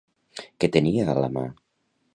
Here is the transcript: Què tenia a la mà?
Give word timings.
Què 0.63 0.69
tenia 0.77 1.07
a 1.15 1.17
la 1.25 1.31
mà? 1.37 1.47